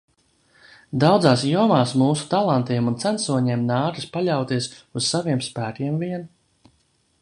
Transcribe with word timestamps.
Daudzās 1.03 1.43
jomās 1.49 1.93
mūsu 2.03 2.25
talantiem 2.33 2.89
un 2.93 2.97
censoņiem 3.05 3.69
nākas 3.71 4.11
paļauties 4.17 4.73
uz 5.01 5.15
saviem 5.15 5.49
spēkiem 5.51 6.05
vien. 6.07 6.31